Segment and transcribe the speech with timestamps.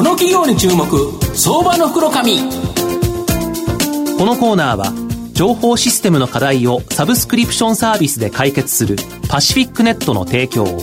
[0.00, 0.86] この企業に注目
[1.36, 2.38] 相場の袋紙。
[2.38, 4.94] このコーナーは
[5.34, 8.96] 情報システムの課題をサブスクリプションサービスで解決する
[9.28, 10.80] パシフィックネットの提供を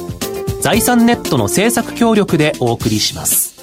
[0.61, 3.57] 財産ネットの政策協力でお送りします。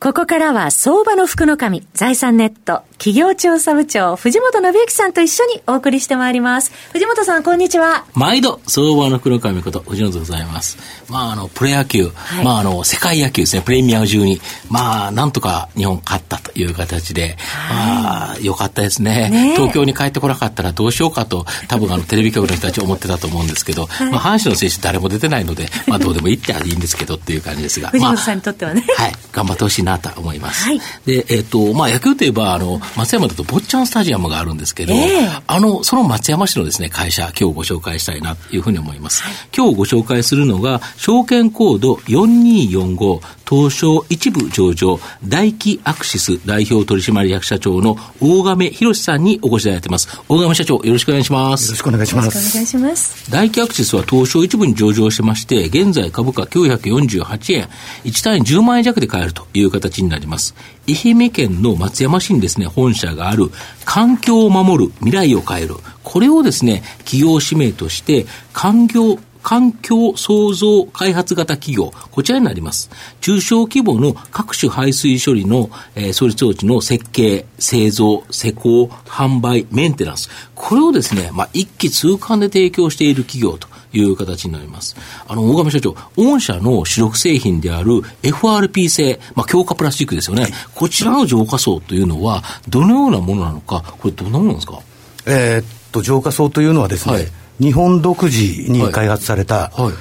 [0.00, 6.72] ここからは相場の福の神、財産ネット、企業調査部長、藤本信之さんと一緒にお送りしてまいります。
[6.92, 8.06] 藤本さん、こんにちは。
[8.14, 10.78] 毎度、相場の福の神こと、藤本でございます。
[11.10, 19.28] まあ、あの、プロ野球、はい、まあ、あの、世界野球ですね、プレミアム中に、まあ、なんとか日本勝ったという形で、はい、まあ、よかったですね。
[19.28, 27.90] ね東京に帰ってこなかったらどうしようかと、多分あの、テレビ局の人たち思ってたと思うんですけど、はい、まあ、阪神の選手誰も出てないので、 まあ、どうでもいいっていいんですけどっていう感じですが。
[27.90, 28.86] 藤本さんにとってはね。
[28.96, 30.64] はい、頑張ってほしいなと思います。
[30.64, 39.22] はい、で、えっ、ー、と、まあ、野球といえば、あの、松山だと坊ちゃんスタジアムがあるんですけど、えー、あの、その松山市のですね、会社、今日ご紹介したいなというふうに思います。
[39.22, 50.08] はい、今日ご紹介するのが、証券コード4245、東証一部上場、大気アクシス代表取締役社長の大亀博さんにお越しいただいてます。
[50.28, 51.66] 大亀社長、よろしくお願いします。
[51.66, 52.26] よろしくお願いします。
[52.26, 53.30] よろしくお願いします。
[53.30, 57.68] 大気アクシスは東証一部に上場してまして、現在株価948円、
[58.04, 60.54] 1単位10万円弱で買えるという形になります。
[60.88, 63.50] 愛媛県の松山市にですね、本社がある、
[63.84, 65.76] 環境を守る、未来を変える。
[66.02, 72.90] これをですね、企業使命として、環境、環境創造開発型企業、こちらになります。
[73.20, 80.30] 中小規模の各種排水処理の、えー、創立装置の設計、製造、施工、販売、メンテナンス。
[80.54, 84.96] これをですね、まあ、一気通貫で提供している企業という形になります。
[85.26, 90.42] あの、大亀社長、御社の主力製品である FRP 製、まあ、強化プラスチックですよね。
[90.42, 94.80] はい、こちらの浄化層というのは、どのようなものなのか、これどんなものなんですか？
[95.26, 97.28] えー、っと、浄化層というのはですね、はい、
[97.60, 99.92] 日本独自に開発された、はい、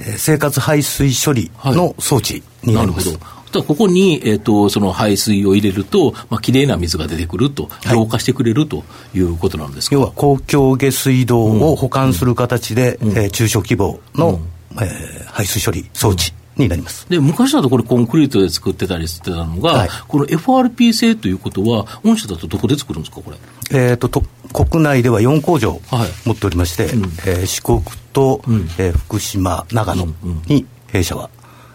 [0.00, 3.06] えー、生活排水処理の装置になります。
[3.06, 14.40] なるほどここに、えっ、ー、と、その排水を入れると、まあ、綺麗な水が出てくると、浄化してくれるということなんですか、要は公共下水道を保管する形で、うん、えー、中小規模の、
[14.74, 16.32] うん、えー、排水処理装置。
[16.56, 17.06] になります。
[17.08, 23.36] で昔だとこれ、コンクリートで作ってたりしてたのが、はい、この FRP 製ということは、御社だとどこで作るんですか、これ？
[23.72, 25.80] えーと、と国内では4工場
[26.26, 27.82] 持っておりまして、はいうん、えー、四国
[28.12, 30.06] と、うん、えー、福島、長野
[30.46, 31.30] に弊社は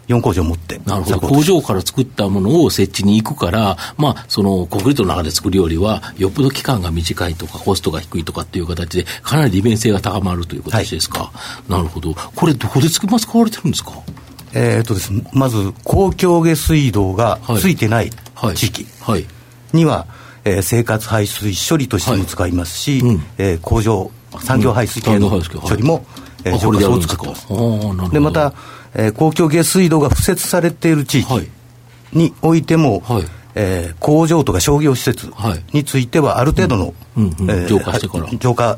[0.07, 0.79] 4工場持って。
[0.85, 1.19] なるほど。
[1.19, 11.25] 工場から作ったものを設置に行くから、まあ、そのコンクリートの中で作るよりは、よっぽど期間が短いとか、コストが低いとかっていう形で、かなり利便性が高まるという形ですか？
[11.25, 11.31] は
[11.67, 12.13] い、なるほど。
[12.13, 13.91] これ、どこで使われてるんですか？
[14.53, 15.11] えー、っとです。
[15.11, 18.09] ね、まず、公共下水道がついてない
[18.55, 18.85] 地域
[19.73, 20.07] には、
[20.45, 27.47] えー、生活排水処理としても使いますし、はいうん、えー、工場、産業排水系の処理も、うん、えー、浄化槽を使ってます。
[28.11, 28.53] で、また、
[28.93, 31.49] えー、公共下水道が敷設されている地域
[32.13, 33.23] においても、はい、
[33.55, 35.31] えー、工場とか商業施設
[35.73, 36.93] については、ある程度の、
[37.67, 38.29] 浄化してから。
[38.37, 38.77] 浄化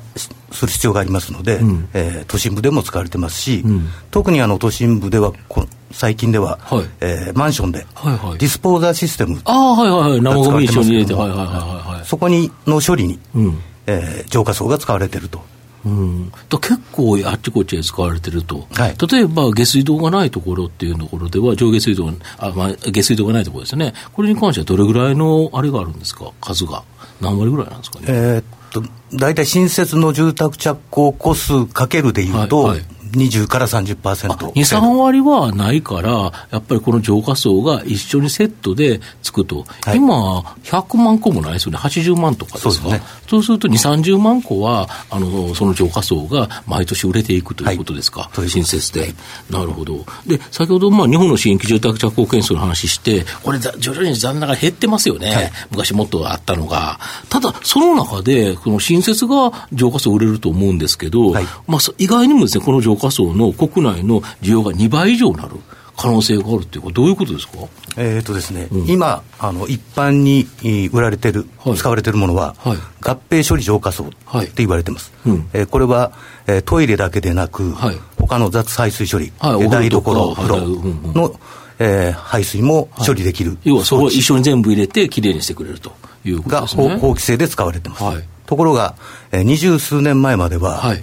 [0.52, 11.48] する必要がありますので、うん、えー、都心部でも使われてますし、うん、特にあの都心部ではこ、最近では、はい、えー、マンションで、はいはい、ディスポーザーシステムああ、はいはいはい、生ゴミ一緒に入れて、はいはいはい
[11.96, 15.42] はい、そこにの処理に、うん、えー、浄化層が使われていると。
[15.88, 26.84] うん、結構あっちこっちで使われてると、はい、例えば下水道がないところっていうところでは、上下水道あ、まあ、下水道がないところですね、これに関してはどれぐらいのあれがあるんですか、数が、
[27.22, 28.06] 何割ぐらいなんですかね？
[28.10, 28.84] えー、っと
[29.14, 33.98] 大体新設の住宅着工個数かけるでいうと、はいはい20から30%。
[33.98, 49.16] 2、3割はないから、やっぱりこの浄化層が一緒にセットでつくと、はい、今、100万個もないですよね、80万とかですか、そうね、そうすると2、30万個は、あのその浄化層が毎年売れていくということですか、はい、新設で、はい、
[49.50, 50.06] なるほど。
[50.26, 57.00] で、先ほど、まあ、日本の新規住宅着工件数の話して、これ、徐々に残高が減ってますよね、昔もっとあったのが。
[57.30, 61.34] ただ、その中で、この新設が浄化層売れると思うんですけど、
[61.68, 65.52] まあ、意外にもですね、この浄化層の国内の需要が2倍以上になる。
[65.98, 67.54] 可能性があるっていうか、どういうことですか、
[67.98, 70.48] えーとですね、うん、今あの、一般に
[70.90, 74.10] 売られてる、はい、使われてるものは、はい、合併処理浄化層っ
[74.46, 75.36] て言われてます、はい。
[75.36, 76.12] うん、えー、これは、
[76.46, 80.68] えー、トイレだけでなく、はい、他の雑排水処理、はい、台所、風呂
[81.16, 81.40] の、
[81.80, 85.94] えー、排水も処理できる、要はそこを一緒に全部入れて、きれいにしてくれると
[86.24, 86.90] いうことですね。
[86.90, 88.04] が法規制で使われてます。
[88.46, 88.96] ところが、
[89.32, 90.94] えー、二十数年前までは、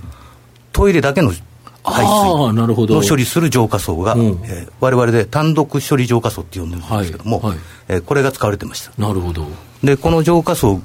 [0.73, 1.33] トイレだけの
[1.85, 2.53] 排水
[2.95, 7.59] の処理する浄化層が、えー、我々で単独処理浄化層って呼んでるんですけども、はいはい、
[7.89, 8.93] えー、これが使われてました。
[9.01, 9.47] なるほど。
[9.85, 10.81] で、この浄化層、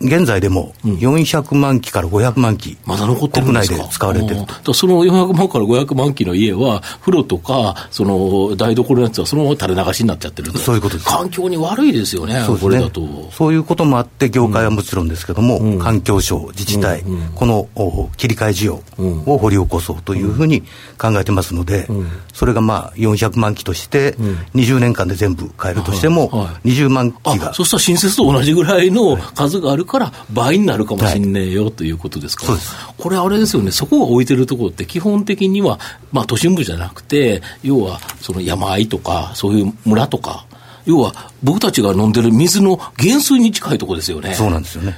[0.00, 4.74] 現在でも400万機から500万機、まだ残って国内で使われてると。
[4.74, 11.08] その400万から500万機の家は、風呂とか、その台所のやつはそのまま垂れ流しになっちゃってるそういうことです。
[11.08, 13.00] 環境に悪いですよね、そうこれだと。
[13.32, 17.68] そういうこともあって、業界はもちろんですけども、うん、環境省、自治体、うんうん、この
[18.16, 18.82] 切り替え需要
[19.26, 20.62] を掘り起こそうというふうに
[20.98, 21.88] 考えてますので、
[22.32, 24.16] それがまあ400万機として、
[24.54, 27.54] 20年間で全部変えるとしても、20万機が。
[27.54, 32.46] そしたら新設と同じぐらいの数があるから、倍になるかもしれないよ、ということですか。
[32.46, 32.74] そうです。
[32.96, 35.78] これあれですよね、そこが置いてるところって基本的には、
[36.12, 40.46] まあ都心部じゃなくて、要はその山あいとか、そういう村とか、
[40.86, 44.34] 要は僕たちが飲んでる水の原水に近いところですよね。
[44.34, 44.96] そうなんですよね。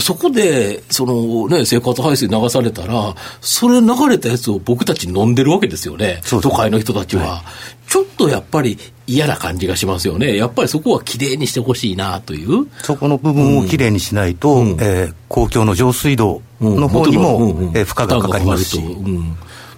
[0.00, 6.20] そこで、そのね、生活排水流されたら、それ流れたやつを僕たち飲んでるわけですよね。
[6.24, 8.76] 都会の人たちは、はい、ちょっとやっぱり
[9.08, 10.36] 嫌な感じがしますよね。
[10.36, 12.68] やっぱりそこはきれいにしてほしいなという。
[12.82, 18.80] そこの部分をきれいにしないと、うん、えー、公共の上水道の方にも、うん、えー、負荷がかかりますし。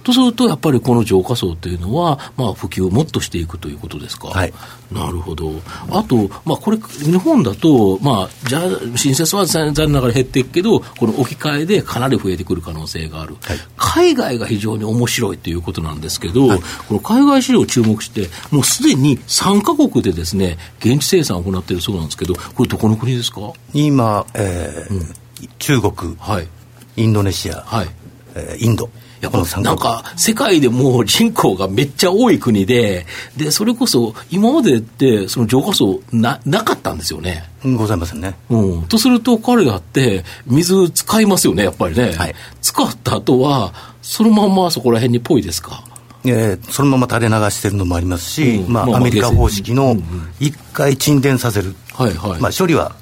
[0.01, 4.29] うんとすると、やっぱりこの浄化層というのは、まあ、普及をもっとしていくということですか？
[4.29, 4.53] はい、
[4.91, 5.51] なるほど。
[5.91, 13.37] あと、まあ、これ、日本だと、まあ、じゃあ、新設は残念ながら減っていくけど、この置き換えでかなり増えてくる可能性がある。
[13.41, 23.53] はい、海外が非常に面白いということなんですけど、はい、この海外資料を注目して、もうすでに3か国でですね、現地生産を行っているそうなんですけど、これどこの国ですか？
[23.73, 25.13] 今、えー、うん、
[25.59, 26.47] 中国、はい、
[26.97, 27.87] インドネシア、はい
[28.33, 28.89] えー、インド。
[29.21, 33.05] やっぱなんか、世界でも人口がめっちゃ多い国で、
[33.37, 37.43] で、それこそ、今までって、その浄化層な、なかったんですよね。
[37.63, 38.35] ございませんね。
[38.49, 38.83] うん。
[38.83, 42.13] とすると、彼らって、水使いますよね、やっぱりね。
[42.17, 45.83] はい、使った後は、そのまんまそこら辺にぽいですか？
[46.23, 49.95] えー、そのまま垂れ流してるのもありますし、うん、まあ、アメリカ方式の
[50.39, 52.95] 一回沈殿させる、はいはい、まあ、処理は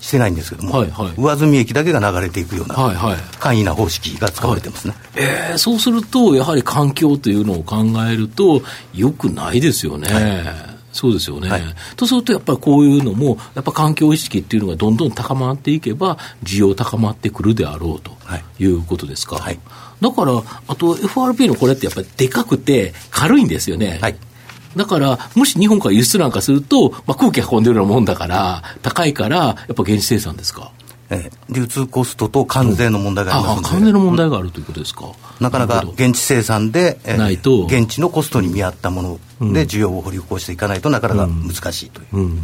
[0.00, 8.62] してないんですけども、はいはい、上積み液だけが流れていくような、はいはい、簡易な方式が使われてますね、はい、えー、そうすると、やはり環境というのを考えると、
[8.94, 10.08] よくないですよね。
[10.12, 10.20] は
[10.74, 10.78] い。
[10.90, 11.62] そうですよね、はい、
[11.96, 18.16] とすると、やっぱりこういうのも、やっぱ環境意識っていうのがどんどん高まっていけば、需要高まってくるであろうと
[18.58, 18.64] い。
[18.64, 19.36] うことですか。
[19.36, 19.60] はい、
[20.00, 20.32] だから、
[20.66, 23.98] あと FRP のこれってやっぱりでかくて軽いんですよね。
[24.00, 24.16] はい
[24.76, 30.72] だから、もし日本から輸出なんかすると、まあ、空気運んでるようなもんだから、高いから、やっぱ現地生産ですか？
[31.10, 35.06] ええ、流通コストと関税の問題がありますので、うん、関税の問題があるということですか？
[35.40, 37.64] なかなか現地生産で、えー、ないと。
[37.64, 42.06] 現地のコストに見合ったもので需要を掘り起こしていかないとなかなか難しいという。
[42.12, 42.22] うん。
[42.22, 42.42] うん、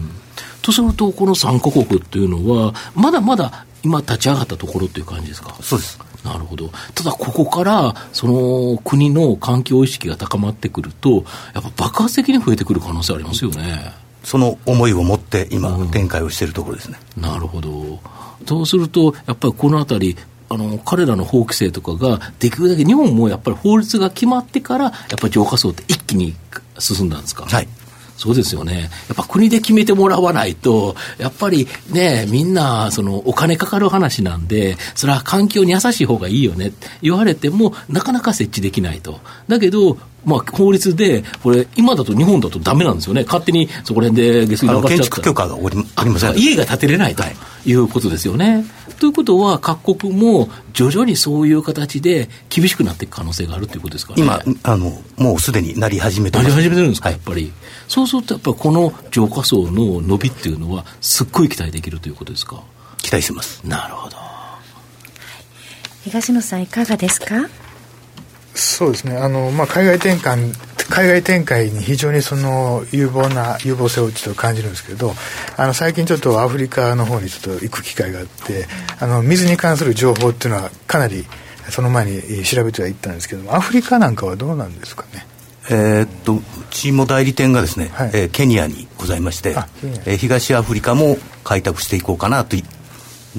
[0.62, 5.54] とすると、この3か国っていうのは、まだまだ今立ち上がったところという感じですか？
[5.60, 5.98] そうです。
[6.24, 6.70] なるほど。
[6.94, 11.24] ただ、ここから、その国の環境意識が高まってくると、
[11.54, 13.92] やっぱ爆発的に増えてくる可能性ありますよね。
[14.24, 16.98] その思いを持って今、展開をしているところですね。
[17.16, 18.00] なるほど。
[18.46, 20.16] そうすると、やっぱりこのあたり、
[20.50, 26.34] あの彼らの法規制とかが、できるだけ日本もやっぱり法律が決まってから、やっぱり浄化層って一気に
[26.78, 27.44] 進んだんですか？
[27.44, 27.68] はい
[28.16, 28.90] そうですよね。
[29.08, 36.72] やっぱ国で決めてもらわないと、やっぱりね、みんな、その、お金かかる話なんで、それは環境に優しい方がいいよね
[37.02, 39.20] 言われても、なかなか設置できないと。
[39.48, 45.56] だけど、まあ、法律で、これ、今だと日本だとだめなんですよね、勝手にそこら辺で下水流しちゃ建築許可が
[45.96, 46.38] ありません。
[46.38, 47.22] 家が建てれないと。
[47.22, 47.26] い
[47.72, 48.64] うことですよね。
[48.98, 57.52] ということは、各国も徐々にそういう形で厳しくなっていく可能性があるということですか、ね、今あの、もうすでになり始めてなり始めてるんですか、やっぱり。
[57.88, 62.62] そうすると、やっぱりこの浄化層の伸びっていうのは、すっごい期待できるということですか？
[62.98, 63.60] 期待してます。
[63.64, 64.16] なるほど。
[66.04, 67.48] 東野さん、いかがですか？
[68.54, 70.52] そうですねあの、まあ、海外転換
[70.90, 75.12] 海外展開に非常にその有望な有望性をちょっと感じるんですけど
[75.56, 78.66] あの最近ちょっとアフリカの方にちょっと行く機会があって
[79.00, 81.24] あの水に関する情報っていうのはかなり
[81.70, 85.26] その前に調べてはいったんですけどもアフリカなんかはどうなんですかね？
[85.70, 89.56] えー、っとうちも代理店がですね、はい、えー、ケニアにございまして、
[90.04, 92.56] えー、東アフリカも開拓していこうかなと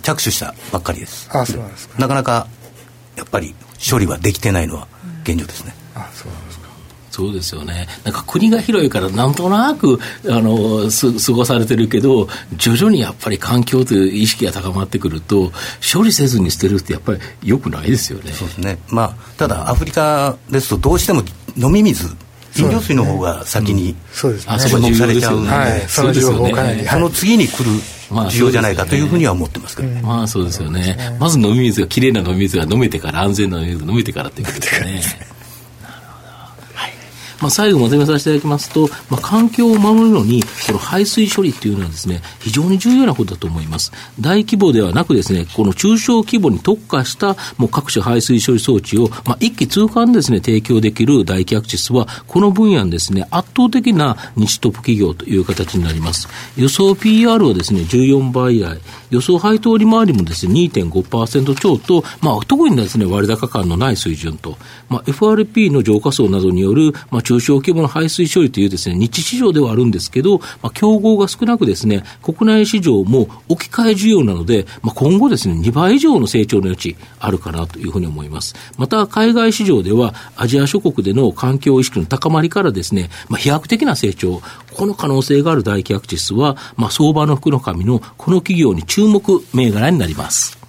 [0.02, 1.30] 着手したばっかりです。
[1.32, 2.00] あそうなんですか。
[2.00, 2.48] なかなか
[3.16, 3.54] やっぱり
[3.90, 4.88] 処理はできてないのは
[5.24, 5.74] 現状ですね。
[5.74, 5.85] うですか
[7.16, 7.88] そうですよね。
[8.04, 15.54] なんか国が広いからなんとなく、あの、す、過ごされてるけど、徐々にやっぱり環境という意識が高まってくると、
[15.94, 18.34] 処理せずに捨てるってやっぱりよくないですよね。
[18.34, 18.80] そうですね。
[18.90, 21.24] まあ、ただアフリカですとどうしても
[21.56, 22.06] 飲み水、
[22.58, 24.28] 飲料水の方が先に注
[24.78, 27.70] 目されちゃうので、その情報かなり、その次に来る
[28.10, 35.02] 需要じゃないかというふうには思ってますけど、まあそうですよね、まず飲み水がきれいな飲み水が飲めてから安全な飲み水が飲めてからっていうことですね。
[37.42, 43.92] まあ、最後まとめさせていただきますと、まあ、環境を守るのに、この排水処理っていうのはですね、非常に重要なことだと思います。
[44.20, 56.28] 大規模ではなくですね、この中小規模に特化したもう各種排水処理装置を、まあ、一気通貫ですね、提供できる大キャクチスは、この分野にですね、圧倒的な日トップ企業という形になります。
[56.58, 64.58] 予想 PR はですね、14倍台、予想配当利回りもですね、2.5%超と、まあ、特にですね、割高感のない水準と、
[64.90, 78.56] まあ、FRP の浄化層などによる、まあ、中小規模の排水処理というですね、日市場ではあるんですけど、まあ、競合が少なくですね、国内市場も置き換え需要なので、まあ、今後ですね、2倍以上の成長の余地あるかなというふうに思います。
[78.78, 84.42] また、海外市場では、アジア諸国での環境意識の高まりからですね、まあ、飛躍的な成長、
[84.74, 90.65] この可能性がある大企画指数は、まあ、相場の福の神のこの企業に注目銘柄になります。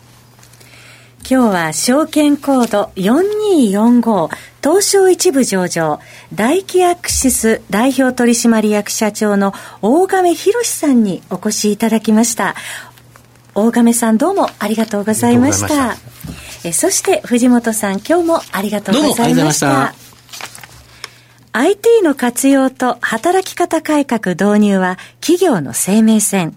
[1.29, 4.31] 今日は証券コード4245
[4.63, 5.99] 東証一部上場
[6.33, 9.53] 大気アクシス代表取締役社長の
[9.83, 12.55] 大亀博さんにお越しいただきました。
[13.57, 15.97] 大亀さんどうもありがとうございました。
[16.63, 19.95] えそして藤本さん今日もありがとうございました。
[21.51, 26.57] IT の活用と働き方改革導入は企業の生命線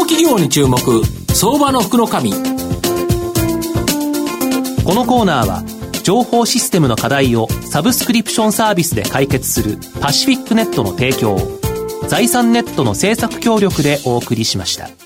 [0.00, 0.78] の企業に注目
[1.34, 2.14] 相場の福のこ
[4.94, 5.62] のコーナーは
[6.02, 11.36] 情報システムの課題をサブスクリプションサービスで解決するパシフィックネットの提供
[12.08, 14.99] 財産ネットの政策協力でお送りしました。